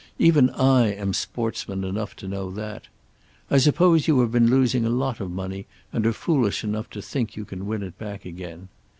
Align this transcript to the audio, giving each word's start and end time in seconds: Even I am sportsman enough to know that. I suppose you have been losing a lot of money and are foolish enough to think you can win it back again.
Even 0.17 0.49
I 0.49 0.87
am 0.87 1.13
sportsman 1.13 1.83
enough 1.83 2.15
to 2.15 2.27
know 2.27 2.49
that. 2.49 2.87
I 3.51 3.59
suppose 3.59 4.07
you 4.07 4.19
have 4.21 4.31
been 4.31 4.49
losing 4.49 4.83
a 4.83 4.89
lot 4.89 5.19
of 5.19 5.29
money 5.29 5.67
and 5.93 6.07
are 6.07 6.11
foolish 6.11 6.63
enough 6.63 6.89
to 6.89 7.03
think 7.03 7.35
you 7.35 7.45
can 7.45 7.67
win 7.67 7.83
it 7.83 7.99
back 7.99 8.25
again. 8.25 8.69